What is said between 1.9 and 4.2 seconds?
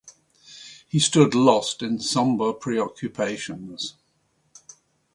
sombre preoccupations.